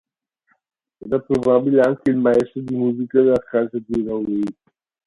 Era 1.03 1.19
probabilmente 1.19 1.87
anche 1.87 2.09
il 2.09 2.17
maestro 2.17 2.61
di 2.61 2.75
musica 2.75 3.21
della 3.21 3.37
casa 3.37 3.77
di 3.85 4.03
Rouen. 4.03 4.41